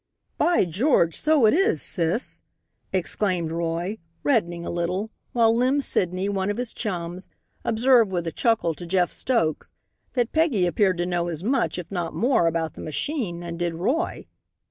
[0.39, 2.41] "By George, so it is, sis!"
[2.91, 7.29] exclaimed Roy, reddening a little, while Lem Sidney, one of his chums,
[7.63, 9.75] observed with a chuckle to Jeff Stokes,
[10.13, 13.75] that Peggy appeared to know as much, if not more, about the machine than did
[13.75, 14.25] Roy.